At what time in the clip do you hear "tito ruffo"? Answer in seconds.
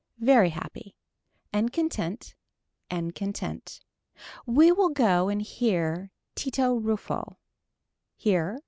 6.33-7.37